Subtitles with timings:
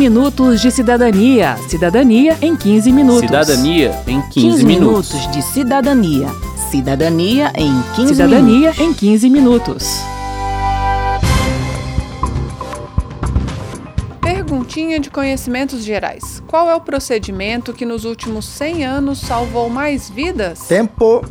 [0.00, 1.58] minutos de cidadania.
[1.68, 3.20] Cidadania em 15 minutos.
[3.20, 5.12] Cidadania em 15, 15 minutos.
[5.12, 6.28] minutos de cidadania.
[6.70, 8.80] Cidadania em 15 Cidadania minutos.
[8.80, 10.00] em 15 minutos.
[14.22, 16.42] Perguntinha de conhecimentos gerais.
[16.46, 20.60] Qual é o procedimento que nos últimos 100 anos salvou mais vidas?
[20.60, 21.22] Tempo.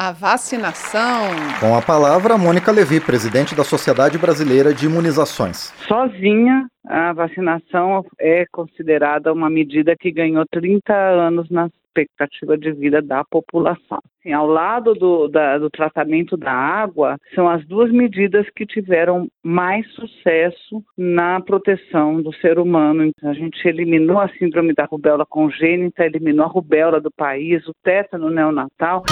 [0.00, 1.26] A vacinação.
[1.58, 5.74] Com a palavra, Mônica Levi, presidente da Sociedade Brasileira de Imunizações.
[5.88, 13.02] Sozinha, a vacinação é considerada uma medida que ganhou 30 anos na expectativa de vida
[13.02, 13.98] da população.
[14.20, 19.26] Assim, ao lado do, da- do tratamento da água, são as duas medidas que tiveram
[19.42, 23.02] mais sucesso na proteção do ser humano.
[23.04, 27.72] Então, a gente eliminou a síndrome da rubéola congênita, eliminou a rubéola do país, o
[27.82, 29.02] tétano neonatal.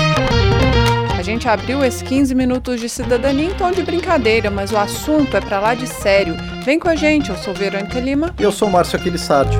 [1.19, 5.37] A gente abriu esse 15 minutos de cidadania em tom de brincadeira, mas o assunto
[5.37, 6.37] é pra lá de sério.
[6.65, 8.35] Vem com a gente, eu sou Verônica Lima.
[8.39, 9.57] E eu sou Márcio Aquilissardi.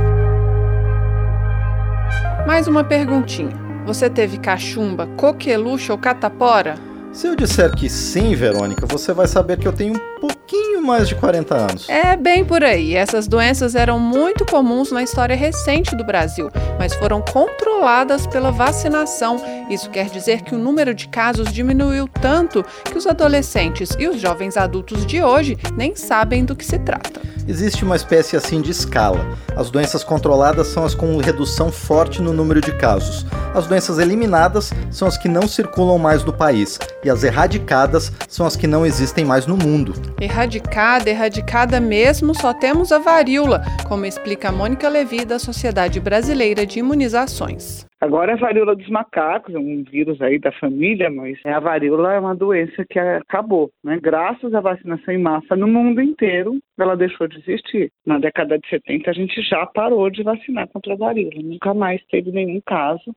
[2.47, 3.51] Mais uma perguntinha.
[3.85, 6.75] Você teve cachumba, coqueluche ou catapora?
[7.17, 11.09] Se eu disser que sim, Verônica, você vai saber que eu tenho um pouquinho mais
[11.09, 11.89] de 40 anos.
[11.89, 12.95] É bem por aí.
[12.95, 19.41] Essas doenças eram muito comuns na história recente do Brasil, mas foram controladas pela vacinação.
[19.71, 24.21] Isso quer dizer que o número de casos diminuiu tanto que os adolescentes e os
[24.21, 27.23] jovens adultos de hoje nem sabem do que se trata.
[27.49, 29.25] Existe uma espécie assim de escala.
[29.57, 33.25] As doenças controladas são as com redução forte no número de casos.
[33.55, 36.79] As doenças eliminadas são as que não circulam mais no país.
[37.05, 39.95] E as erradicadas são as que não existem mais no mundo.
[40.21, 46.67] Erradicada, erradicada mesmo, só temos a varíola, como explica a Mônica Levi da Sociedade Brasileira
[46.67, 47.86] de Imunizações.
[48.01, 52.13] Agora é a varíola dos macacos, é um vírus aí da família, mas a varíola
[52.13, 53.99] é uma doença que acabou, né?
[54.01, 57.91] Graças à vacinação em massa no mundo inteiro, ela deixou de existir.
[58.05, 62.05] Na década de 70 a gente já parou de vacinar contra a varíola, nunca mais
[62.11, 63.15] teve nenhum caso.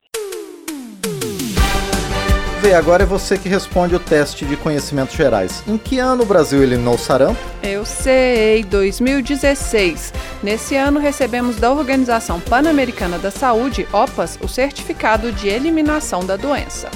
[2.62, 5.64] Vê, agora é você que responde o teste de conhecimentos gerais.
[5.66, 7.40] Em que ano o Brasil eliminou o sarampo?
[7.64, 10.14] Eu sei, 2016.
[10.44, 16.92] Nesse ano recebemos da Organização Pan-Americana da Saúde, OPAS, o certificado de eliminação da doença.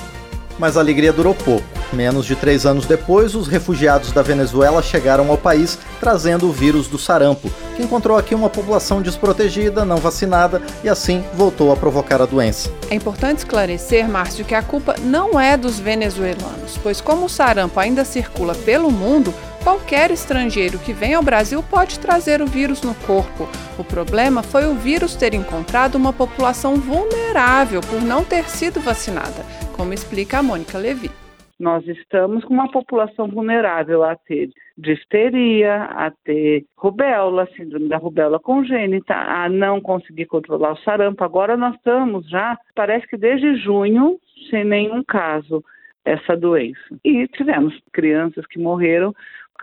[0.59, 1.72] Mas a alegria durou pouco.
[1.94, 6.88] Menos de três anos depois, os refugiados da Venezuela chegaram ao país trazendo o vírus
[6.88, 12.20] do sarampo, que encontrou aqui uma população desprotegida, não vacinada e assim voltou a provocar
[12.20, 12.72] a doença.
[12.90, 17.80] É importante esclarecer, Márcio, que a culpa não é dos venezuelanos, pois como o sarampo
[17.80, 19.32] ainda circula pelo mundo,
[19.64, 23.48] qualquer estrangeiro que vem ao Brasil pode trazer o vírus no corpo.
[23.78, 29.46] O problema foi o vírus ter encontrado uma população vulnerável por não ter sido vacinada,
[29.78, 31.22] como explica a Mônica Levi.
[31.63, 38.38] Nós estamos com uma população vulnerável a ter difteria, a ter rubéola, síndrome da rubéola
[38.38, 41.23] congênita, a não conseguir controlar o sarampo.
[41.23, 44.19] Agora nós estamos já, parece que desde junho,
[44.50, 45.63] sem nenhum caso
[46.03, 46.81] essa doença.
[47.02, 49.16] E tivemos crianças que morreram,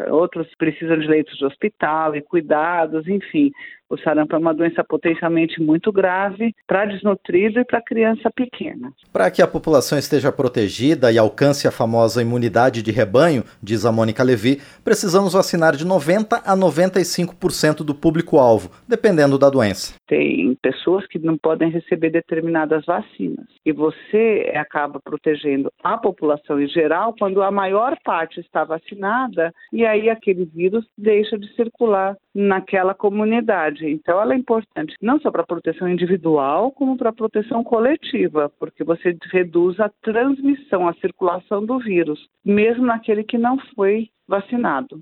[0.09, 3.53] outros precisam de leitos de hospital e cuidados, enfim.
[3.91, 8.93] O sarampo é uma doença potencialmente muito grave para desnutrido e para criança pequena.
[9.13, 13.91] Para que a população esteja protegida e alcance a famosa imunidade de rebanho, diz a
[13.91, 19.95] Mônica Levi, precisamos vacinar de 90 a 95% do público-alvo, dependendo da doença.
[20.07, 23.47] Tem pessoas que não podem receber determinadas vacinas.
[23.67, 29.85] E você acaba protegendo a população em geral quando a maior parte está vacinada e
[29.85, 33.80] aí aquele vírus deixa de circular naquela comunidade.
[33.83, 38.51] Então, ela é importante não só para a proteção individual, como para a proteção coletiva,
[38.59, 45.01] porque você reduz a transmissão, a circulação do vírus, mesmo naquele que não foi vacinado.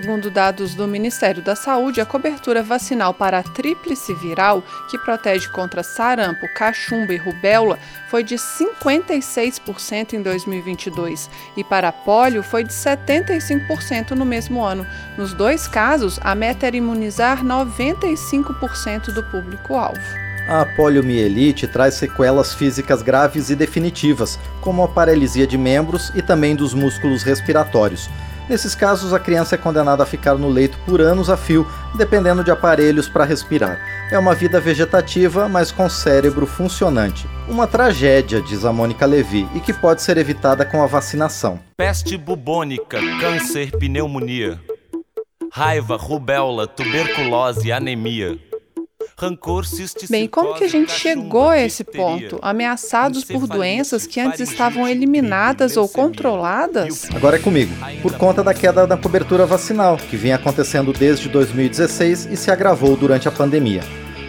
[0.00, 5.48] Segundo dados do Ministério da Saúde, a cobertura vacinal para a tríplice viral, que protege
[5.48, 7.76] contra sarampo, cachumba e rubéola,
[8.08, 14.86] foi de 56% em 2022 e para a polio foi de 75% no mesmo ano.
[15.16, 19.98] Nos dois casos, a meta era imunizar 95% do público-alvo.
[20.48, 26.54] A poliomielite traz sequelas físicas graves e definitivas, como a paralisia de membros e também
[26.54, 28.08] dos músculos respiratórios.
[28.48, 32.42] Nesses casos, a criança é condenada a ficar no leito por anos a fio, dependendo
[32.42, 33.78] de aparelhos para respirar.
[34.10, 37.28] É uma vida vegetativa, mas com cérebro funcionante.
[37.46, 41.60] Uma tragédia, diz a Mônica Levi, e que pode ser evitada com a vacinação.
[41.76, 44.58] Peste bubônica, câncer, pneumonia.
[45.52, 48.38] Raiva, rubéola, tuberculose, anemia.
[49.18, 49.64] Rancor,
[50.08, 52.38] Bem, como que a gente chegou a esse ponto?
[52.40, 57.08] Ameaçados por doenças que antes estavam eliminadas ou controladas?
[57.14, 57.74] Agora é comigo.
[58.00, 62.96] Por conta da queda da cobertura vacinal, que vinha acontecendo desde 2016 e se agravou
[62.96, 63.82] durante a pandemia.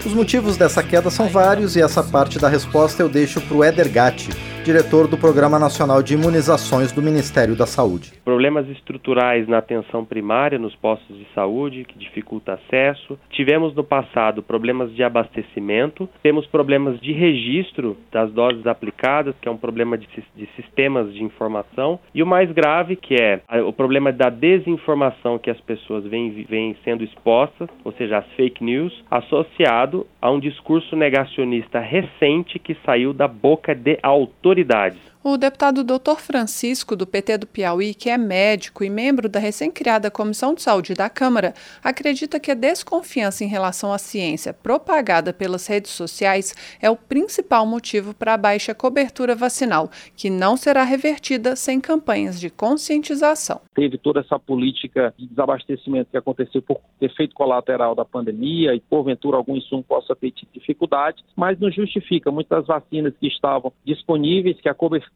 [0.04, 3.64] Os motivos dessa queda são vários e essa parte da resposta eu deixo para o
[3.64, 4.30] Eder Gatti,
[4.70, 8.14] diretor do Programa Nacional de Imunizações do Ministério da Saúde.
[8.24, 13.18] Problemas estruturais na atenção primária nos postos de saúde, que dificulta acesso.
[13.32, 16.08] Tivemos no passado problemas de abastecimento.
[16.22, 21.24] Temos problemas de registro das doses aplicadas, que é um problema de, de sistemas de
[21.24, 22.00] informação.
[22.14, 26.78] E o mais grave, que é o problema da desinformação que as pessoas vêm, vêm
[26.84, 33.14] sendo expostas, ou seja, as fake news, associado a um discurso negacionista recente que saiu
[33.14, 35.09] da boca de autoridades autoridades.
[35.22, 36.16] O deputado Dr.
[36.18, 40.94] Francisco, do PT do Piauí, que é médico e membro da recém-criada Comissão de Saúde
[40.94, 46.90] da Câmara, acredita que a desconfiança em relação à ciência propagada pelas redes sociais é
[46.90, 52.50] o principal motivo para a baixa cobertura vacinal, que não será revertida sem campanhas de
[52.50, 53.60] conscientização.
[53.76, 59.36] teve toda essa política de desabastecimento que aconteceu por efeito colateral da pandemia e porventura
[59.36, 64.74] algum insumo possa ter dificuldade, mas não justifica muitas vacinas que estavam disponíveis, que a
[64.74, 65.09] cobertura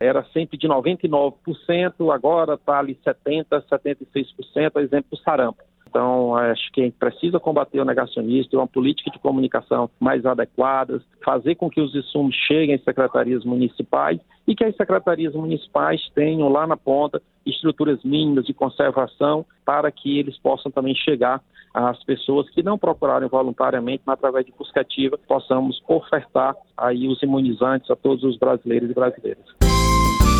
[0.00, 5.62] era sempre de 99%, agora está ali 70%, 76%, exemplo do sarampo.
[5.92, 11.54] Então, acho que precisa combater o negacionismo, ter uma política de comunicação mais adequada, fazer
[11.56, 14.18] com que os insumos cheguem às secretarias municipais
[14.48, 20.18] e que as secretarias municipais tenham lá na ponta estruturas mínimas de conservação para que
[20.18, 21.42] eles possam também chegar
[21.74, 27.22] às pessoas que não procurarem voluntariamente, mas através de busca ativa, possamos ofertar aí os
[27.22, 29.44] imunizantes a todos os brasileiros e brasileiras.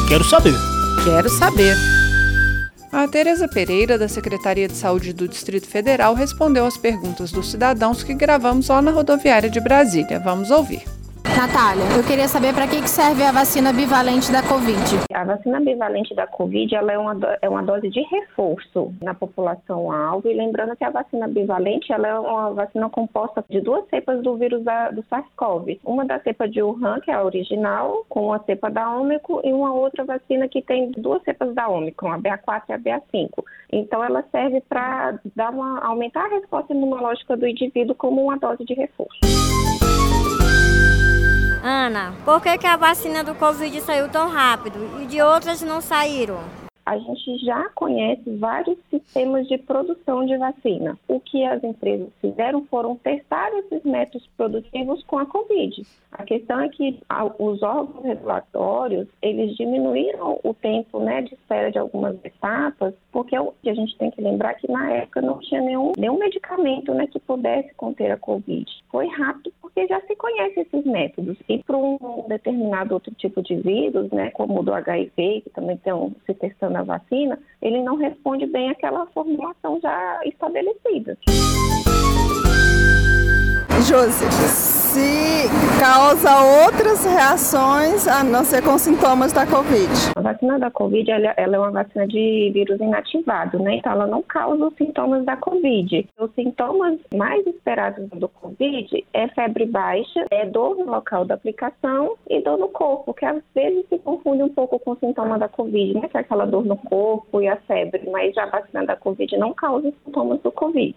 [0.09, 0.55] Quero saber.
[1.05, 2.02] Quero saber.
[2.93, 8.03] A Tereza Pereira, da Secretaria de Saúde do Distrito Federal, respondeu às perguntas dos cidadãos
[8.03, 10.21] que gravamos lá na rodoviária de Brasília.
[10.21, 10.83] Vamos ouvir.
[11.43, 14.79] Natália, eu queria saber para que que serve a vacina bivalente da Covid.
[15.13, 19.91] A vacina bivalente da Covid ela é, uma, é uma dose de reforço na população
[19.91, 24.23] alvo e lembrando que a vacina bivalente ela é uma vacina composta de duas cepas
[24.23, 25.81] do vírus da- do SARS-CoV.
[25.85, 29.53] Uma da cepa de Wuhan, que é a original, com a cepa da Ômicron e
[29.53, 33.31] uma outra vacina que tem duas cepas da Ômicron, a BA4 e a BA5.
[33.73, 35.19] Então ela serve para
[35.83, 39.19] aumentar a resposta imunológica do indivíduo como uma dose de reforço.
[41.63, 45.81] Ana, por que, que a vacina do Covid saiu tão rápido e de outras não
[45.81, 46.41] saíram?
[46.85, 50.99] a gente já conhece vários sistemas de produção de vacina.
[51.07, 55.87] O que as empresas fizeram foram testar esses métodos produtivos com a Covid.
[56.11, 56.99] A questão é que
[57.39, 63.55] os órgãos regulatórios, eles diminuíram o tempo né, de espera de algumas etapas, porque o-
[63.65, 67.21] a gente tem que lembrar que na época não tinha nenhum, nenhum medicamento né, que
[67.21, 68.67] pudesse conter a Covid.
[68.91, 71.37] Foi rápido porque já se conhece esses métodos.
[71.49, 75.77] E para um determinado outro tipo de vírus, né, como o do HIV, que também
[75.77, 81.19] estão se testando a vacina, ele não responde bem àquela formulação já estabelecida.
[83.85, 84.25] Josi,
[84.93, 85.49] se
[85.81, 89.91] causa outras reações a não ser com sintomas da Covid.
[90.15, 93.77] A vacina da Covid ela, ela é uma vacina de vírus inativado, né?
[93.77, 96.09] Então ela não causa os sintomas da Covid.
[96.17, 102.15] Os sintomas mais esperados do Covid é febre baixa, é dor no local da aplicação
[102.31, 105.49] e dor no corpo, que às vezes se confunde um pouco com o sintoma da
[105.49, 106.09] Covid, né?
[106.09, 109.53] Que é aquela dor no corpo e a febre, mas a vacina da Covid não
[109.53, 110.95] causa os sintomas do Covid.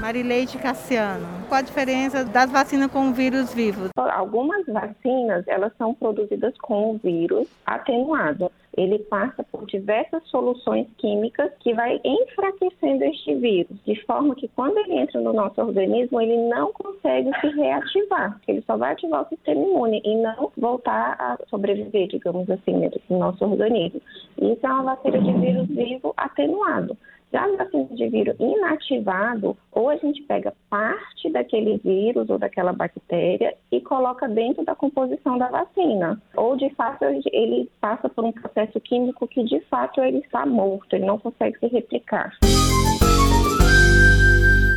[0.00, 1.26] Marileide Cassiano.
[1.48, 3.90] Qual a diferença das vacinas com vírus vivo?
[3.96, 8.50] Algumas vacinas, elas são produzidas com o vírus atenuado.
[8.76, 14.78] Ele passa por diversas soluções químicas que vai enfraquecendo este vírus, de forma que quando
[14.78, 18.40] ele entra no nosso organismo, ele não consegue se reativar.
[18.46, 23.18] Ele só vai ativar o sistema imune e não voltar a sobreviver, digamos assim, do
[23.18, 24.00] nosso organismo.
[24.40, 26.96] Isso é uma vacina de vírus vivo atenuado.
[27.32, 32.72] Já a vacina de vírus inativado, ou a gente pega parte daquele vírus ou daquela
[32.72, 36.20] bactéria e coloca dentro da composição da vacina.
[36.36, 40.94] Ou, de fato, ele passa por um processo químico que, de fato, ele está morto,
[40.94, 42.32] ele não consegue se replicar.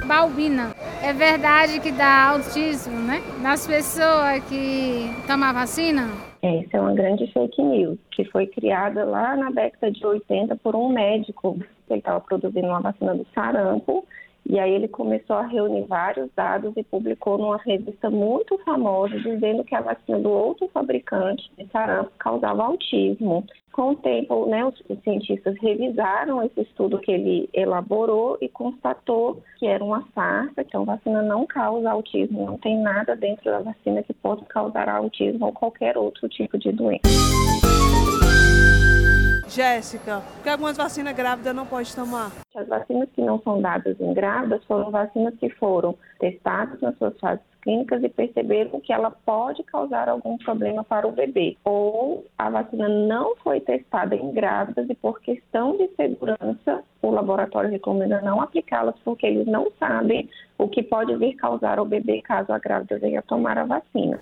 [0.06, 0.76] Balbina.
[1.02, 3.22] É verdade que dá autismo, né?
[3.42, 6.31] Nas pessoas que tomam vacina?
[6.42, 10.76] Essa é uma grande fake news, que foi criada lá na década de 80 por
[10.76, 11.60] um médico.
[11.90, 14.06] Ele estava produzindo uma vacina do sarampo
[14.46, 19.64] E aí ele começou a reunir vários dados e publicou numa revista muito famosa dizendo
[19.64, 23.46] que a vacina do outro fabricante de sarampo causava autismo.
[23.72, 29.66] Com o tempo, né, os cientistas revisaram esse estudo que ele elaborou e constatou que
[29.66, 34.04] era uma farsa, então a vacina não causa autismo, não tem nada dentro da vacina
[34.04, 37.51] que possa causar autismo ou qualquer outro tipo de doença.
[39.52, 42.32] Jéssica, por que algumas vacinas grávidas não pode tomar?
[42.56, 47.20] As vacinas que não são dadas em grávidas foram vacinas que foram testadas nas suas
[47.20, 51.58] fases clínicas e perceberam que ela pode causar algum problema para o bebê.
[51.66, 57.70] Ou a vacina não foi testada em grávidas e por questão de segurança o laboratório
[57.70, 62.54] recomenda não aplicá-las porque eles não sabem o que pode vir causar ao bebê caso
[62.54, 64.20] a grávida venha tomar a vacina.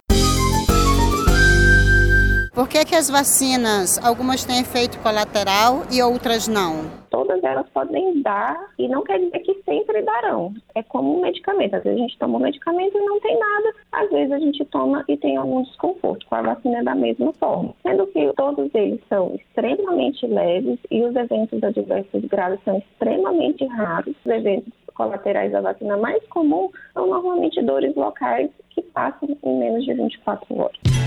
[2.59, 6.91] Por que, que as vacinas, algumas têm efeito colateral e outras não?
[7.09, 10.53] Todas elas podem dar e não quer dizer que sempre darão.
[10.75, 11.75] É como um medicamento.
[11.75, 14.65] Às vezes a gente toma um medicamento e não tem nada, às vezes a gente
[14.65, 16.25] toma e tem algum desconforto.
[16.27, 17.73] Com a vacina é da mesma forma.
[17.81, 24.13] Sendo que todos eles são extremamente leves e os eventos adversos graves são extremamente raros.
[24.25, 29.85] Os eventos colaterais da vacina mais comum são normalmente dores locais que passam em menos
[29.85, 30.98] de 24 horas.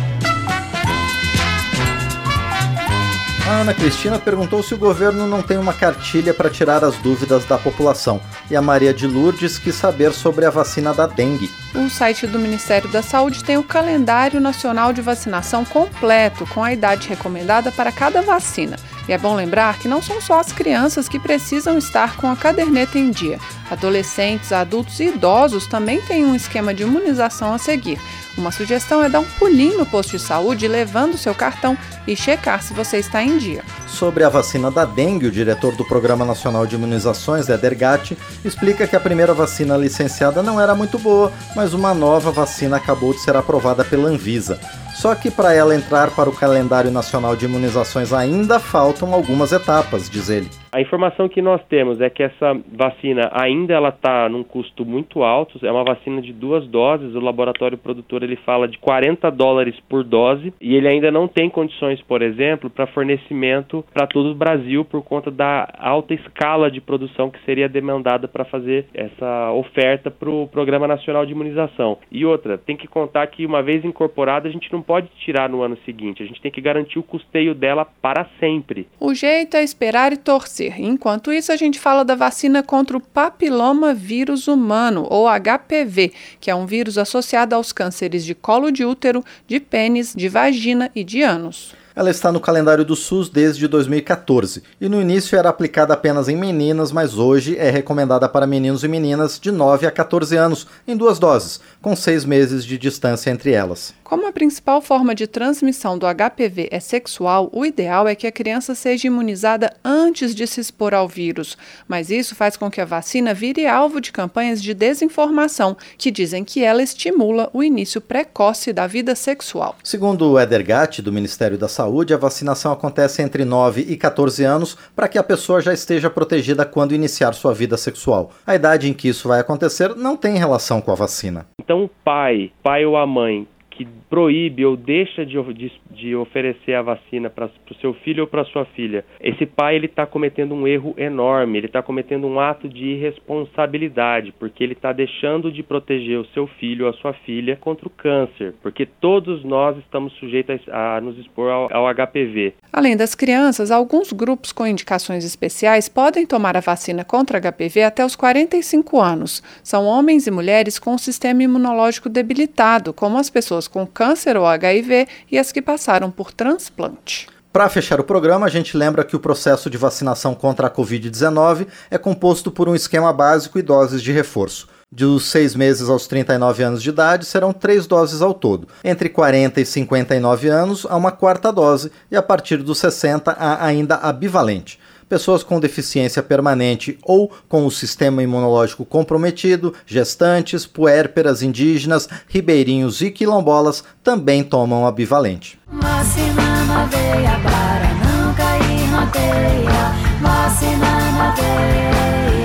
[3.44, 7.44] A Ana Cristina perguntou se o governo não tem uma cartilha para tirar as dúvidas
[7.44, 8.20] da população.
[8.48, 11.50] E a Maria de Lourdes quis saber sobre a vacina da dengue.
[11.74, 16.72] O site do Ministério da Saúde tem o calendário nacional de vacinação completo, com a
[16.72, 18.76] idade recomendada para cada vacina.
[19.08, 22.36] E é bom lembrar que não são só as crianças que precisam estar com a
[22.36, 23.38] caderneta em dia.
[23.70, 27.98] Adolescentes, adultos e idosos também têm um esquema de imunização a seguir.
[28.36, 32.62] Uma sugestão é dar um pulinho no posto de saúde levando seu cartão e checar
[32.62, 33.62] se você está em dia.
[33.86, 38.86] Sobre a vacina da dengue, o diretor do Programa Nacional de Imunizações, Eder Gatti, explica
[38.86, 43.20] que a primeira vacina licenciada não era muito boa, mas uma nova vacina acabou de
[43.20, 44.58] ser aprovada pela Anvisa.
[44.94, 50.08] Só que para ela entrar para o calendário nacional de imunizações ainda faltam algumas etapas,
[50.08, 50.50] diz ele.
[50.74, 55.22] A informação que nós temos é que essa vacina ainda ela está num custo muito
[55.22, 55.58] alto.
[55.62, 57.14] É uma vacina de duas doses.
[57.14, 61.50] O laboratório produtor ele fala de 40 dólares por dose e ele ainda não tem
[61.50, 66.80] condições, por exemplo, para fornecimento para todo o Brasil por conta da alta escala de
[66.80, 71.98] produção que seria demandada para fazer essa oferta para o Programa Nacional de Imunização.
[72.10, 75.60] E outra, tem que contar que uma vez incorporada a gente não pode tirar no
[75.60, 76.22] ano seguinte.
[76.22, 78.88] A gente tem que garantir o custeio dela para sempre.
[78.98, 80.80] O jeito é esperar e torcer câncer.
[80.80, 86.50] Enquanto isso, a gente fala da vacina contra o papiloma vírus humano, ou HPV, que
[86.50, 91.02] é um vírus associado aos cânceres de colo de útero, de pênis, de vagina e
[91.02, 91.74] de ânus.
[91.94, 96.36] Ela está no calendário do SUS desde 2014 e no início era aplicada apenas em
[96.36, 100.96] meninas, mas hoje é recomendada para meninos e meninas de 9 a 14 anos, em
[100.96, 103.92] duas doses, com seis meses de distância entre elas.
[104.12, 108.30] Como a principal forma de transmissão do HPV é sexual, o ideal é que a
[108.30, 111.56] criança seja imunizada antes de se expor ao vírus,
[111.88, 116.44] mas isso faz com que a vacina vire alvo de campanhas de desinformação que dizem
[116.44, 119.76] que ela estimula o início precoce da vida sexual.
[119.82, 123.96] Segundo o Eder Gatti, do Ministério da Saúde, saúde, a vacinação acontece entre 9 e
[123.96, 128.30] 14 anos para que a pessoa já esteja protegida quando iniciar sua vida sexual.
[128.46, 131.46] A idade em que isso vai acontecer não tem relação com a vacina.
[131.58, 136.74] Então, o pai, pai ou a mãe que proíbe ou deixa de, de, de oferecer
[136.74, 140.54] a vacina para o seu filho ou para sua filha, esse pai ele está cometendo
[140.54, 145.62] um erro enorme, ele está cometendo um ato de irresponsabilidade, porque ele está deixando de
[145.62, 150.12] proteger o seu filho ou a sua filha contra o câncer, porque todos nós estamos
[150.14, 152.54] sujeitos a, a nos expor ao, ao HPV.
[152.72, 158.02] Além das crianças, alguns grupos com indicações especiais podem tomar a vacina contra HPV até
[158.02, 159.42] os 45 anos.
[159.62, 164.46] São homens e mulheres com o sistema imunológico debilitado, como as pessoas com câncer ou
[164.46, 167.28] HIV e as que passaram por transplante.
[167.52, 171.66] Para fechar o programa, a gente lembra que o processo de vacinação contra a Covid-19
[171.90, 174.66] é composto por um esquema básico e doses de reforço.
[174.94, 178.68] Dos seis meses aos 39 anos de idade, serão três doses ao todo.
[178.84, 183.64] Entre 40 e 59 anos, há uma quarta dose, e a partir dos 60 há
[183.64, 191.42] ainda a bivalente pessoas com deficiência permanente ou com o sistema imunológico comprometido, gestantes, puérperas
[191.42, 195.60] indígenas, ribeirinhos e quilombolas também tomam a bivalente.
[195.70, 202.41] Vacina na veia para não cair na teia, vacina na veia.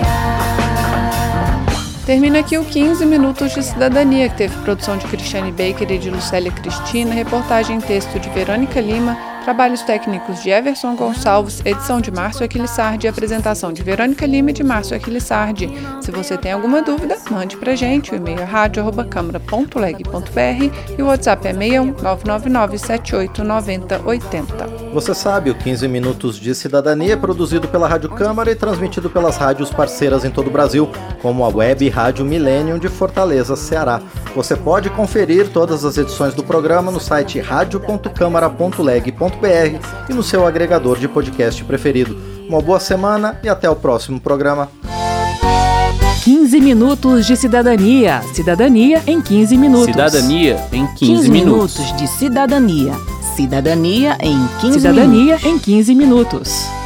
[2.08, 6.10] Termina aqui o 15 Minutos de Cidadania, que teve produção de Cristiane Baker e de
[6.10, 12.12] Lucélia Cristina, reportagem em texto de Verônica Lima Trabalhos técnicos de Everson Gonçalves, edição de
[12.12, 15.70] Márcio Aquilissardi apresentação de Verônica Lima e de Márcio Aquilissardi.
[16.02, 18.12] Se você tem alguma dúvida, mande pra gente.
[18.12, 24.68] O e-mail é rádio.câmara.leg.br e o WhatsApp é 61 999 78 90 80.
[24.94, 29.38] Você sabe, o 15 Minutos de Cidadania é produzido pela Rádio Câmara e transmitido pelas
[29.38, 30.90] rádios parceiras em todo o Brasil,
[31.22, 34.02] como a Web Rádio Millennium de Fortaleza, Ceará.
[34.36, 37.40] Você pode conferir todas as edições do programa no site
[39.42, 42.18] radio.câmara.leg.br e no seu agregador de podcast preferido.
[42.48, 44.70] Uma boa semana e até o próximo programa.
[46.24, 48.22] 15 minutos de cidadania.
[48.34, 49.86] Cidadania em 15 minutos.
[49.86, 51.78] Cidadania em 15, 15 minutos.
[51.80, 52.94] minutos de cidadania.
[53.36, 55.46] Cidadania em 15 Cidadania minutos.
[55.46, 56.77] em 15 minutos.